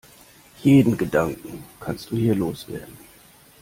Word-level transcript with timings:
Jeden 0.63 0.97
Gedanken 0.97 1.63
kannst 1.79 2.09
du 2.09 2.15
hier 2.15 2.33
los 2.33 2.67
werden. 2.67 2.97